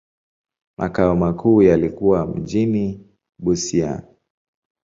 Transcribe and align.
Makao 0.77 1.15
makuu 1.15 1.61
yalikuwa 1.61 2.27
mjini 2.27 3.07
Busia. 3.39 4.03